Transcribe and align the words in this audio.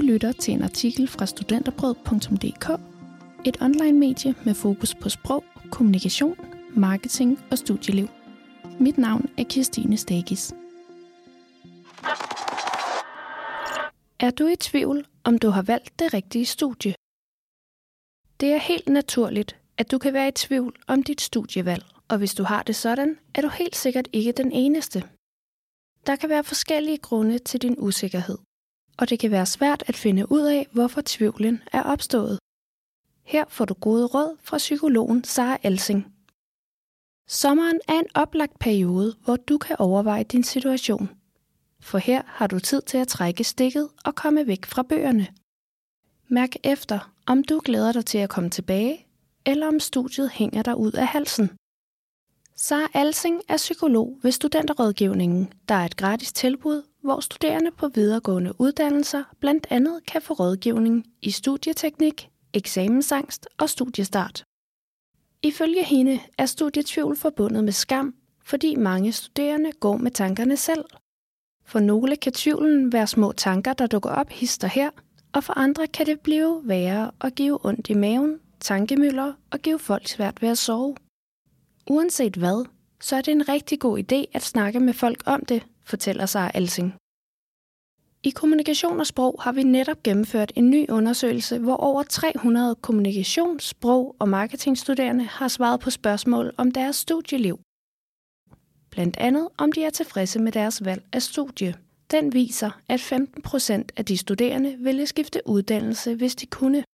Du 0.00 0.04
lytter 0.04 0.32
til 0.32 0.54
en 0.54 0.62
artikel 0.62 1.08
fra 1.08 1.26
studenterbrød.dk, 1.26 2.80
et 3.44 3.62
online-medie 3.62 4.34
med 4.44 4.54
fokus 4.54 4.94
på 4.94 5.08
sprog, 5.08 5.44
kommunikation, 5.70 6.36
marketing 6.76 7.38
og 7.50 7.58
studieliv. 7.58 8.08
Mit 8.78 8.98
navn 8.98 9.28
er 9.38 9.44
Kirstine 9.44 9.96
Stagis. 9.96 10.52
Er 14.20 14.30
du 14.30 14.46
i 14.46 14.56
tvivl, 14.56 15.06
om 15.24 15.38
du 15.38 15.50
har 15.50 15.62
valgt 15.62 15.98
det 15.98 16.14
rigtige 16.14 16.46
studie? 16.46 16.94
Det 18.40 18.48
er 18.52 18.58
helt 18.58 18.88
naturligt, 18.88 19.56
at 19.78 19.90
du 19.90 19.98
kan 19.98 20.12
være 20.12 20.28
i 20.28 20.32
tvivl 20.32 20.76
om 20.86 21.02
dit 21.02 21.20
studievalg, 21.20 21.84
og 22.08 22.18
hvis 22.18 22.34
du 22.34 22.42
har 22.42 22.62
det 22.62 22.76
sådan, 22.76 23.18
er 23.34 23.42
du 23.42 23.48
helt 23.48 23.76
sikkert 23.76 24.08
ikke 24.12 24.32
den 24.32 24.52
eneste. 24.52 25.02
Der 26.06 26.16
kan 26.16 26.28
være 26.28 26.44
forskellige 26.44 26.98
grunde 26.98 27.38
til 27.38 27.62
din 27.62 27.74
usikkerhed, 27.78 28.38
og 29.00 29.10
det 29.10 29.18
kan 29.18 29.30
være 29.30 29.46
svært 29.46 29.84
at 29.86 29.96
finde 29.96 30.32
ud 30.32 30.40
af, 30.40 30.66
hvorfor 30.72 31.02
tvivlen 31.04 31.62
er 31.72 31.82
opstået. 31.82 32.38
Her 33.24 33.44
får 33.48 33.64
du 33.64 33.74
gode 33.74 34.06
råd 34.06 34.36
fra 34.42 34.56
psykologen 34.58 35.24
Sara 35.24 35.58
Elsing. 35.62 36.14
Sommeren 37.28 37.80
er 37.88 37.98
en 37.98 38.06
oplagt 38.14 38.58
periode, 38.58 39.16
hvor 39.24 39.36
du 39.36 39.58
kan 39.58 39.76
overveje 39.78 40.24
din 40.24 40.44
situation. 40.44 41.10
For 41.80 41.98
her 41.98 42.22
har 42.26 42.46
du 42.46 42.58
tid 42.58 42.82
til 42.82 42.98
at 42.98 43.08
trække 43.08 43.44
stikket 43.44 43.88
og 44.04 44.14
komme 44.14 44.46
væk 44.46 44.66
fra 44.66 44.82
bøgerne. 44.82 45.26
Mærk 46.28 46.50
efter, 46.64 47.12
om 47.26 47.44
du 47.44 47.60
glæder 47.64 47.92
dig 47.92 48.06
til 48.06 48.18
at 48.18 48.30
komme 48.30 48.50
tilbage, 48.50 49.06
eller 49.46 49.68
om 49.68 49.80
studiet 49.80 50.30
hænger 50.30 50.62
dig 50.62 50.76
ud 50.76 50.92
af 50.92 51.06
halsen. 51.06 51.50
Sara 52.62 52.88
Alsing 52.94 53.42
er 53.48 53.56
psykolog 53.56 54.18
ved 54.22 54.32
Studenterrådgivningen, 54.32 55.52
der 55.68 55.74
er 55.74 55.84
et 55.84 55.96
gratis 55.96 56.32
tilbud, 56.32 56.82
hvor 57.02 57.20
studerende 57.20 57.70
på 57.70 57.88
videregående 57.88 58.52
uddannelser 58.58 59.24
blandt 59.40 59.66
andet 59.70 60.00
kan 60.06 60.22
få 60.22 60.34
rådgivning 60.34 61.06
i 61.22 61.30
studieteknik, 61.30 62.28
eksamensangst 62.52 63.48
og 63.58 63.70
studiestart. 63.70 64.44
Ifølge 65.42 65.84
hende 65.84 66.20
er 66.38 66.46
studietvivl 66.46 67.16
forbundet 67.16 67.64
med 67.64 67.72
skam, 67.72 68.14
fordi 68.44 68.74
mange 68.74 69.12
studerende 69.12 69.72
går 69.72 69.96
med 69.96 70.10
tankerne 70.10 70.56
selv. 70.56 70.84
For 71.64 71.80
nogle 71.80 72.16
kan 72.16 72.32
tvivlen 72.32 72.92
være 72.92 73.06
små 73.06 73.32
tanker, 73.32 73.72
der 73.72 73.86
dukker 73.86 74.10
op 74.10 74.30
hister 74.30 74.68
her, 74.68 74.90
og 75.32 75.44
for 75.44 75.58
andre 75.58 75.86
kan 75.86 76.06
det 76.06 76.20
blive 76.20 76.60
værre 76.64 77.10
og 77.18 77.32
give 77.32 77.66
ondt 77.66 77.90
i 77.90 77.94
maven, 77.94 78.40
tankemøller 78.60 79.32
og 79.50 79.58
give 79.58 79.78
folk 79.78 80.08
svært 80.08 80.42
ved 80.42 80.48
at 80.48 80.58
sove. 80.58 80.96
Uanset 81.86 82.36
hvad, 82.36 82.64
så 83.00 83.16
er 83.16 83.20
det 83.20 83.32
en 83.32 83.48
rigtig 83.48 83.80
god 83.80 83.98
idé 83.98 84.24
at 84.32 84.42
snakke 84.42 84.80
med 84.80 84.94
folk 84.94 85.22
om 85.26 85.44
det, 85.44 85.66
fortæller 85.84 86.26
sig 86.26 86.50
Alsing. 86.54 86.94
I 88.22 88.30
Kommunikation 88.30 89.00
og 89.00 89.06
Sprog 89.06 89.40
har 89.42 89.52
vi 89.52 89.62
netop 89.62 90.02
gennemført 90.02 90.52
en 90.56 90.70
ny 90.70 90.90
undersøgelse, 90.90 91.58
hvor 91.58 91.76
over 91.76 92.02
300 92.02 92.76
kommunikations-, 92.82 93.66
sprog- 93.68 94.16
og 94.18 94.28
marketingstuderende 94.28 95.24
har 95.24 95.48
svaret 95.48 95.80
på 95.80 95.90
spørgsmål 95.90 96.52
om 96.56 96.70
deres 96.70 96.96
studieliv. 96.96 97.60
Blandt 98.90 99.16
andet 99.16 99.48
om 99.58 99.72
de 99.72 99.84
er 99.84 99.90
tilfredse 99.90 100.38
med 100.38 100.52
deres 100.52 100.84
valg 100.84 101.02
af 101.12 101.22
studie. 101.22 101.74
Den 102.10 102.32
viser, 102.32 102.70
at 102.88 103.00
15 103.00 103.42
procent 103.42 103.92
af 103.96 104.04
de 104.04 104.16
studerende 104.16 104.76
ville 104.78 105.06
skifte 105.06 105.40
uddannelse, 105.46 106.14
hvis 106.14 106.34
de 106.34 106.46
kunne. 106.46 106.84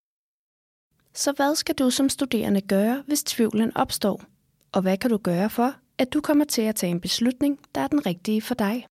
Så 1.14 1.32
hvad 1.32 1.54
skal 1.54 1.74
du 1.74 1.90
som 1.90 2.08
studerende 2.08 2.60
gøre, 2.60 3.02
hvis 3.06 3.22
tvivlen 3.22 3.76
opstår? 3.76 4.35
Og 4.76 4.82
hvad 4.82 4.96
kan 4.98 5.10
du 5.10 5.16
gøre 5.16 5.50
for, 5.50 5.74
at 5.98 6.12
du 6.12 6.20
kommer 6.20 6.44
til 6.44 6.62
at 6.62 6.74
tage 6.74 6.90
en 6.90 7.00
beslutning, 7.00 7.60
der 7.74 7.80
er 7.80 7.86
den 7.86 8.06
rigtige 8.06 8.42
for 8.42 8.54
dig? 8.54 8.86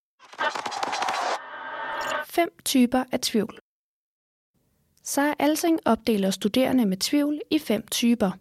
Fem 2.26 2.50
typer 2.66 3.04
af 3.12 3.20
tvivl. 3.20 3.60
Sara 5.04 5.36
Alsing 5.40 5.80
opdeler 5.86 6.32
studerende 6.32 6.86
med 6.86 6.98
tvivl 6.98 7.42
i 7.52 7.60
fem 7.60 7.88
typer. 7.88 8.32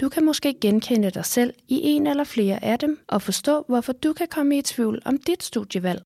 Du 0.00 0.08
kan 0.08 0.24
måske 0.24 0.54
genkende 0.60 1.10
dig 1.10 1.24
selv 1.24 1.54
i 1.68 1.80
en 1.82 2.06
eller 2.06 2.24
flere 2.24 2.64
af 2.64 2.78
dem 2.78 3.00
og 3.08 3.22
forstå, 3.22 3.64
hvorfor 3.68 3.92
du 3.92 4.12
kan 4.12 4.28
komme 4.28 4.58
i 4.58 4.62
tvivl 4.62 5.02
om 5.04 5.18
dit 5.18 5.42
studievalg. 5.42 6.02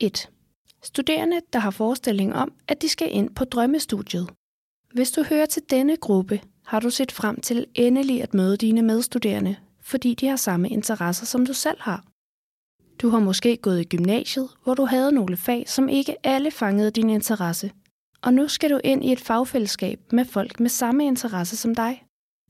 1. 0.00 0.30
Studerende, 0.82 1.40
der 1.52 1.58
har 1.58 1.70
forestilling 1.70 2.34
om, 2.34 2.52
at 2.68 2.82
de 2.82 2.88
skal 2.88 3.08
ind 3.12 3.34
på 3.34 3.44
drømmestudiet. 3.44 4.28
Hvis 4.96 5.10
du 5.10 5.22
hører 5.22 5.46
til 5.46 5.62
denne 5.70 5.96
gruppe, 5.96 6.40
har 6.64 6.80
du 6.80 6.90
set 6.90 7.12
frem 7.12 7.40
til 7.40 7.66
endelig 7.74 8.22
at 8.22 8.34
møde 8.34 8.56
dine 8.56 8.82
medstuderende, 8.82 9.56
fordi 9.80 10.14
de 10.14 10.26
har 10.26 10.36
samme 10.36 10.68
interesser, 10.68 11.26
som 11.26 11.46
du 11.46 11.52
selv 11.52 11.76
har. 11.80 12.04
Du 12.98 13.08
har 13.08 13.18
måske 13.18 13.56
gået 13.56 13.80
i 13.80 13.84
gymnasiet, 13.84 14.48
hvor 14.64 14.74
du 14.74 14.84
havde 14.84 15.12
nogle 15.12 15.36
fag, 15.36 15.64
som 15.68 15.88
ikke 15.88 16.26
alle 16.26 16.50
fangede 16.50 16.90
din 16.90 17.10
interesse. 17.10 17.70
Og 18.22 18.34
nu 18.34 18.48
skal 18.48 18.70
du 18.70 18.80
ind 18.84 19.04
i 19.04 19.12
et 19.12 19.20
fagfællesskab 19.20 20.00
med 20.12 20.24
folk 20.24 20.60
med 20.60 20.68
samme 20.68 21.06
interesse 21.06 21.56
som 21.56 21.74
dig. 21.74 22.04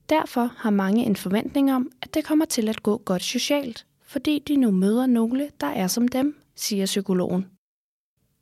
Derfor 0.09 0.51
har 0.57 0.69
mange 0.69 1.05
en 1.05 1.15
forventning 1.15 1.73
om, 1.73 1.91
at 2.01 2.13
det 2.13 2.25
kommer 2.25 2.45
til 2.45 2.69
at 2.69 2.83
gå 2.83 2.97
godt 2.97 3.23
socialt, 3.23 3.85
fordi 4.05 4.39
de 4.47 4.55
nu 4.55 4.71
møder 4.71 5.05
nogle, 5.05 5.49
der 5.61 5.67
er 5.67 5.87
som 5.87 6.07
dem, 6.07 6.37
siger 6.55 6.85
psykologen. 6.85 7.56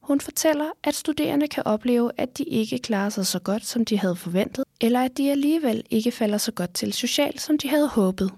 Hun 0.07 0.19
fortæller, 0.19 0.71
at 0.83 0.95
studerende 0.95 1.47
kan 1.47 1.63
opleve, 1.65 2.11
at 2.17 2.37
de 2.37 2.43
ikke 2.43 2.79
klarer 2.79 3.09
sig 3.09 3.25
så 3.25 3.39
godt, 3.39 3.65
som 3.65 3.85
de 3.85 3.99
havde 3.99 4.15
forventet, 4.15 4.63
eller 4.81 5.01
at 5.01 5.17
de 5.17 5.31
alligevel 5.31 5.83
ikke 5.89 6.11
falder 6.11 6.37
så 6.37 6.51
godt 6.51 6.73
til 6.73 6.93
socialt, 6.93 7.41
som 7.41 7.57
de 7.57 7.69
havde 7.69 7.87
håbet. 7.87 8.31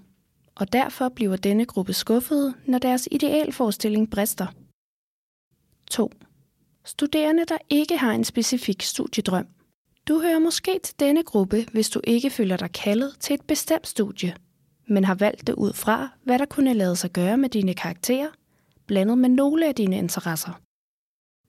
Og 0.54 0.72
derfor 0.72 1.08
bliver 1.08 1.36
denne 1.36 1.64
gruppe 1.64 1.92
skuffede, 1.92 2.54
når 2.66 2.78
deres 2.78 3.08
idealforestilling 3.10 4.10
brister. 4.10 4.46
2. 5.90 6.10
Studerende, 6.84 7.44
der 7.44 7.58
ikke 7.70 7.96
har 7.96 8.12
en 8.12 8.24
specifik 8.24 8.82
studiedrøm. 8.82 9.46
Du 10.08 10.20
hører 10.20 10.38
måske 10.38 10.80
til 10.82 10.94
denne 11.00 11.22
gruppe, 11.22 11.66
hvis 11.72 11.90
du 11.90 12.00
ikke 12.04 12.30
føler 12.30 12.56
dig 12.56 12.72
kaldet 12.72 13.16
til 13.20 13.34
et 13.34 13.42
bestemt 13.42 13.86
studie, 13.86 14.34
men 14.88 15.04
har 15.04 15.14
valgt 15.14 15.46
det 15.46 15.54
ud 15.54 15.72
fra, 15.72 16.08
hvad 16.24 16.38
der 16.38 16.46
kunne 16.46 16.74
lade 16.74 16.96
sig 16.96 17.10
gøre 17.10 17.36
med 17.36 17.48
dine 17.48 17.74
karakterer, 17.74 18.28
blandet 18.86 19.18
med 19.18 19.28
nogle 19.28 19.68
af 19.68 19.74
dine 19.74 19.98
interesser. 19.98 20.60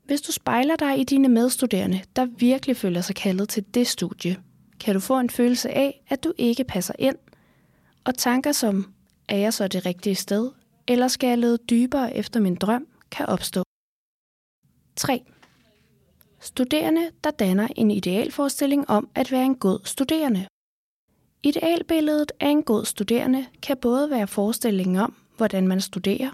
Hvis 0.10 0.22
du 0.22 0.32
spejler 0.32 0.76
dig 0.76 1.00
i 1.00 1.04
dine 1.04 1.30
medstuderende, 1.30 2.02
der 2.16 2.26
virkelig 2.26 2.78
føler 2.78 3.02
sig 3.02 3.16
kaldet 3.16 3.50
til 3.50 3.66
det 3.74 3.88
studie, 3.88 4.38
kan 4.80 4.94
du 4.94 5.00
få 5.00 5.20
en 5.20 5.30
følelse 5.30 5.70
af, 5.70 6.04
at 6.08 6.24
du 6.24 6.34
ikke 6.38 6.64
passer 6.64 6.94
ind, 7.00 7.16
og 8.06 8.16
tanker 8.16 8.52
som, 8.52 8.94
er 9.28 9.38
jeg 9.38 9.54
så 9.54 9.68
det 9.68 9.86
rigtige 9.86 10.16
sted, 10.16 10.52
eller 10.88 11.08
skal 11.08 11.28
jeg 11.28 11.38
lede 11.38 11.58
dybere 11.70 12.16
efter 12.16 12.40
min 12.40 12.56
drøm, 12.56 12.88
kan 13.12 13.26
opstå. 13.26 13.64
3. 14.96 15.24
Studerende, 16.40 17.12
der 17.24 17.32
danner 17.32 17.68
en 17.76 17.92
idealforestilling 17.92 18.90
om 18.90 19.10
at 19.16 19.32
være 19.32 19.46
en 19.46 19.56
god 19.56 19.80
studerende. 19.84 20.48
Idealbilledet 21.44 22.32
af 22.40 22.50
en 22.50 22.64
god 22.64 22.86
studerende 22.86 23.46
kan 23.62 23.78
både 23.78 24.10
være 24.10 24.28
forestillingen 24.28 24.96
om, 24.96 25.16
hvordan 25.38 25.68
man 25.68 25.82
studerer, 25.82 26.30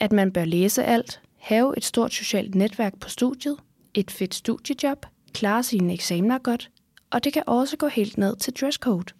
at 0.00 0.12
man 0.12 0.32
bør 0.32 0.44
læse 0.44 0.84
alt, 0.84 1.20
have 1.42 1.76
et 1.76 1.84
stort 1.84 2.12
socialt 2.12 2.54
netværk 2.54 3.00
på 3.00 3.08
studiet, 3.08 3.58
et 3.94 4.10
fedt 4.10 4.34
studiejob, 4.34 5.06
klare 5.34 5.62
sine 5.62 5.92
eksamener 5.92 6.38
godt, 6.38 6.70
og 7.10 7.24
det 7.24 7.32
kan 7.32 7.42
også 7.46 7.76
gå 7.76 7.86
helt 7.88 8.18
ned 8.18 8.36
til 8.36 8.52
dresscode. 8.60 9.14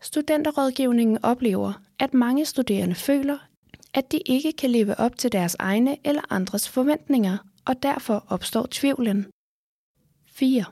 Studenterrådgivningen 0.00 1.18
oplever, 1.24 1.72
at 1.98 2.14
mange 2.14 2.44
studerende 2.44 2.94
føler, 2.94 3.38
at 3.94 4.12
de 4.12 4.18
ikke 4.26 4.52
kan 4.52 4.70
leve 4.70 5.00
op 5.00 5.18
til 5.18 5.32
deres 5.32 5.56
egne 5.58 5.96
eller 6.04 6.22
andres 6.30 6.68
forventninger, 6.68 7.38
og 7.64 7.82
derfor 7.82 8.24
opstår 8.28 8.66
tvivlen. 8.70 9.26
4. 10.26 10.64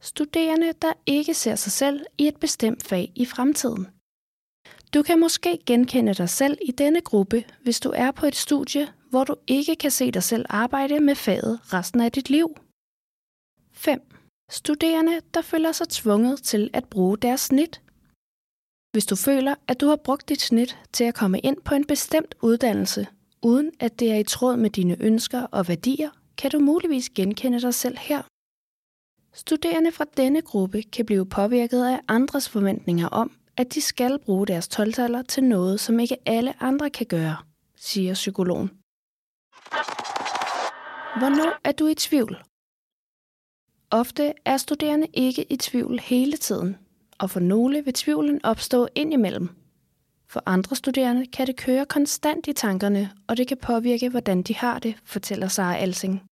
Studerende, 0.00 0.72
der 0.82 0.92
ikke 1.06 1.34
ser 1.34 1.54
sig 1.54 1.72
selv 1.72 2.00
i 2.18 2.28
et 2.28 2.36
bestemt 2.36 2.82
fag 2.82 3.12
i 3.14 3.24
fremtiden. 3.24 3.86
Du 4.94 5.02
kan 5.02 5.20
måske 5.20 5.58
genkende 5.66 6.14
dig 6.14 6.28
selv 6.28 6.58
i 6.62 6.70
denne 6.70 7.00
gruppe, 7.00 7.44
hvis 7.62 7.80
du 7.80 7.92
er 7.94 8.10
på 8.10 8.26
et 8.26 8.36
studie, 8.36 8.88
hvor 9.10 9.24
du 9.24 9.34
ikke 9.46 9.76
kan 9.76 9.90
se 9.90 10.10
dig 10.10 10.22
selv 10.22 10.44
arbejde 10.48 11.00
med 11.00 11.14
faget 11.14 11.60
resten 11.72 12.00
af 12.00 12.12
dit 12.12 12.30
liv. 12.30 12.56
5. 13.72 14.00
Studerende, 14.50 15.20
der 15.34 15.42
føler 15.42 15.72
sig 15.72 15.88
tvunget 15.88 16.42
til 16.42 16.70
at 16.72 16.84
bruge 16.84 17.18
deres 17.18 17.40
snit. 17.40 17.82
Hvis 18.92 19.06
du 19.06 19.16
føler, 19.16 19.54
at 19.68 19.80
du 19.80 19.86
har 19.86 19.96
brugt 19.96 20.28
dit 20.28 20.40
snit 20.40 20.78
til 20.92 21.04
at 21.04 21.14
komme 21.14 21.38
ind 21.40 21.56
på 21.64 21.74
en 21.74 21.84
bestemt 21.84 22.34
uddannelse, 22.42 23.06
uden 23.42 23.70
at 23.80 24.00
det 24.00 24.12
er 24.12 24.16
i 24.16 24.24
tråd 24.24 24.56
med 24.56 24.70
dine 24.70 24.96
ønsker 25.00 25.42
og 25.42 25.68
værdier, 25.68 26.10
kan 26.38 26.50
du 26.50 26.58
muligvis 26.58 27.10
genkende 27.10 27.60
dig 27.60 27.74
selv 27.74 27.98
her. 27.98 28.22
Studerende 29.32 29.92
fra 29.92 30.04
denne 30.16 30.42
gruppe 30.42 30.82
kan 30.82 31.06
blive 31.06 31.26
påvirket 31.26 31.84
af 31.84 32.00
andres 32.08 32.48
forventninger 32.48 33.08
om, 33.08 33.32
at 33.56 33.74
de 33.74 33.80
skal 33.80 34.18
bruge 34.18 34.46
deres 34.46 34.68
12 34.68 35.24
til 35.24 35.44
noget, 35.44 35.80
som 35.80 36.00
ikke 36.00 36.16
alle 36.26 36.62
andre 36.62 36.90
kan 36.90 37.06
gøre, 37.06 37.36
siger 37.76 38.14
psykologen. 38.14 38.70
Hvornår 41.18 41.60
er 41.64 41.72
du 41.72 41.86
i 41.86 41.94
tvivl? 41.94 42.36
Ofte 43.90 44.32
er 44.44 44.56
studerende 44.56 45.06
ikke 45.14 45.52
i 45.52 45.56
tvivl 45.56 46.00
hele 46.00 46.36
tiden, 46.36 46.76
og 47.18 47.30
for 47.30 47.40
nogle 47.40 47.84
vil 47.84 47.94
tvivlen 47.94 48.44
opstå 48.44 48.88
indimellem. 48.94 49.48
For 50.26 50.42
andre 50.46 50.76
studerende 50.76 51.26
kan 51.26 51.46
det 51.46 51.56
køre 51.56 51.86
konstant 51.86 52.48
i 52.48 52.52
tankerne, 52.52 53.10
og 53.26 53.36
det 53.36 53.48
kan 53.48 53.56
påvirke, 53.56 54.08
hvordan 54.08 54.42
de 54.42 54.54
har 54.54 54.78
det, 54.78 54.94
fortæller 55.04 55.48
Sara 55.48 55.76
Alsing. 55.76 56.22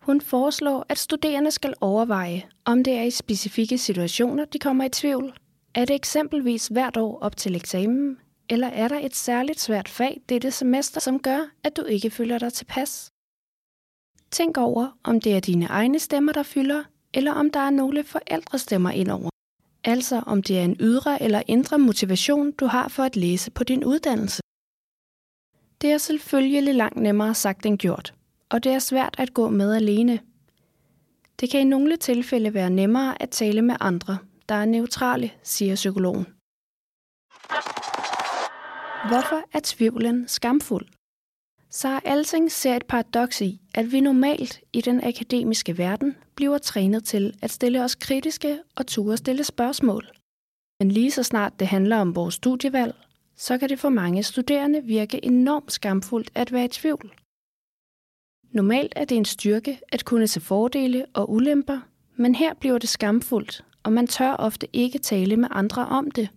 Hun 0.00 0.20
foreslår, 0.20 0.86
at 0.88 0.98
studerende 0.98 1.50
skal 1.50 1.74
overveje, 1.80 2.48
om 2.64 2.84
det 2.84 2.94
er 2.94 3.02
i 3.02 3.10
specifikke 3.10 3.78
situationer, 3.78 4.44
de 4.44 4.58
kommer 4.58 4.84
i 4.84 4.88
tvivl. 4.88 5.38
Er 5.74 5.84
det 5.84 5.94
eksempelvis 5.94 6.66
hvert 6.66 6.96
år 6.96 7.18
op 7.18 7.36
til 7.36 7.56
eksamen, 7.56 8.18
eller 8.48 8.68
er 8.68 8.88
der 8.88 8.98
et 8.98 9.16
særligt 9.16 9.60
svært 9.60 9.88
fag 9.88 10.20
dette 10.28 10.50
semester, 10.50 11.00
som 11.00 11.18
gør, 11.18 11.40
at 11.64 11.76
du 11.76 11.82
ikke 11.82 12.10
føler 12.10 12.38
dig 12.38 12.52
tilpas? 12.52 13.12
Tænk 14.30 14.58
over, 14.58 14.98
om 15.04 15.20
det 15.20 15.36
er 15.36 15.40
dine 15.40 15.66
egne 15.66 15.98
stemmer, 15.98 16.32
der 16.32 16.42
fylder, 16.42 16.84
eller 17.14 17.32
om 17.32 17.50
der 17.50 17.60
er 17.60 17.70
nogle 17.70 18.04
forældrestemmer 18.04 18.90
indover. 18.90 19.30
Altså 19.84 20.22
om 20.26 20.42
det 20.42 20.58
er 20.58 20.64
en 20.64 20.76
ydre 20.80 21.22
eller 21.22 21.42
indre 21.46 21.78
motivation, 21.78 22.52
du 22.52 22.66
har 22.66 22.88
for 22.88 23.02
at 23.02 23.16
læse 23.16 23.50
på 23.50 23.64
din 23.64 23.84
uddannelse. 23.84 24.42
Det 25.80 25.92
er 25.92 25.98
selvfølgelig 25.98 26.74
langt 26.74 26.96
nemmere 26.96 27.34
sagt 27.34 27.66
end 27.66 27.78
gjort, 27.78 28.14
og 28.48 28.64
det 28.64 28.72
er 28.72 28.78
svært 28.78 29.14
at 29.18 29.34
gå 29.34 29.48
med 29.48 29.74
alene. 29.74 30.20
Det 31.40 31.50
kan 31.50 31.60
i 31.60 31.64
nogle 31.64 31.96
tilfælde 31.96 32.54
være 32.54 32.70
nemmere 32.70 33.22
at 33.22 33.30
tale 33.30 33.62
med 33.62 33.76
andre, 33.80 34.18
der 34.48 34.54
er 34.54 34.64
neutrale, 34.64 35.30
siger 35.42 35.74
psykologen. 35.74 36.26
Hvorfor 39.08 39.42
er 39.52 39.60
tvivlen 39.62 40.28
skamfuld? 40.28 40.86
Sara 41.76 42.00
Alting 42.04 42.52
ser 42.52 42.76
et 42.76 42.86
paradoks 42.86 43.40
i, 43.40 43.60
at 43.74 43.92
vi 43.92 44.00
normalt 44.00 44.60
i 44.72 44.80
den 44.80 45.04
akademiske 45.04 45.78
verden 45.78 46.16
bliver 46.34 46.58
trænet 46.58 47.04
til 47.04 47.38
at 47.42 47.50
stille 47.50 47.84
os 47.84 47.94
kritiske 47.94 48.58
og 48.76 48.86
ture 48.86 49.16
stille 49.16 49.44
spørgsmål. 49.44 50.10
Men 50.80 50.90
lige 50.90 51.10
så 51.10 51.22
snart 51.22 51.60
det 51.60 51.66
handler 51.66 51.96
om 51.96 52.14
vores 52.14 52.34
studievalg, 52.34 52.94
så 53.36 53.58
kan 53.58 53.68
det 53.68 53.78
for 53.78 53.88
mange 53.88 54.22
studerende 54.22 54.84
virke 54.84 55.24
enormt 55.24 55.72
skamfuldt 55.72 56.30
at 56.34 56.52
være 56.52 56.64
i 56.64 56.68
tvivl. 56.68 57.14
Normalt 58.52 58.92
er 58.96 59.04
det 59.04 59.16
en 59.16 59.24
styrke 59.24 59.80
at 59.88 60.04
kunne 60.04 60.28
se 60.28 60.40
fordele 60.40 61.06
og 61.14 61.30
ulemper, 61.30 61.80
men 62.16 62.34
her 62.34 62.54
bliver 62.54 62.78
det 62.78 62.88
skamfuldt, 62.88 63.64
og 63.82 63.92
man 63.92 64.06
tør 64.06 64.32
ofte 64.32 64.66
ikke 64.72 64.98
tale 64.98 65.36
med 65.36 65.48
andre 65.50 65.86
om 65.86 66.10
det. 66.10 66.28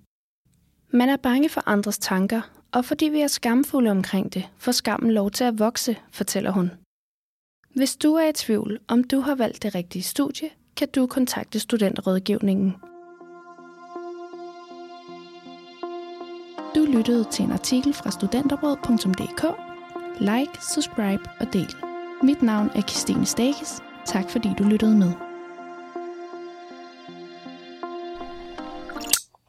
Man 0.93 1.09
er 1.09 1.17
bange 1.17 1.49
for 1.49 1.63
andres 1.65 1.97
tanker, 1.97 2.58
og 2.71 2.85
fordi 2.85 3.05
vi 3.05 3.21
er 3.21 3.27
skamfulde 3.27 3.91
omkring 3.91 4.33
det, 4.33 4.49
får 4.57 4.71
skammen 4.71 5.11
lov 5.11 5.31
til 5.31 5.43
at 5.43 5.59
vokse, 5.59 5.97
fortæller 6.11 6.51
hun. 6.51 6.71
Hvis 7.75 7.95
du 7.95 8.13
er 8.13 8.29
i 8.29 8.33
tvivl, 8.33 8.79
om 8.87 9.03
du 9.03 9.19
har 9.19 9.35
valgt 9.35 9.63
det 9.63 9.75
rigtige 9.75 10.03
studie, 10.03 10.49
kan 10.75 10.87
du 10.95 11.07
kontakte 11.07 11.59
Studentrådgivningen. 11.59 12.75
Du 16.75 16.85
lyttede 16.85 17.23
til 17.23 17.45
en 17.45 17.51
artikel 17.51 17.93
fra 17.93 18.11
studenterråd.dk. 18.11 19.43
Like, 20.19 20.51
subscribe 20.73 21.23
og 21.39 21.53
del. 21.53 21.75
Mit 22.23 22.41
navn 22.41 22.69
er 22.75 22.81
Christine 22.81 23.25
Stakes. 23.25 23.81
Tak 24.05 24.29
fordi 24.29 24.49
du 24.57 24.63
lyttede 24.63 24.95
med. 24.97 25.28